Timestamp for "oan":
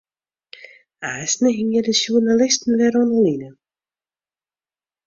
3.01-3.09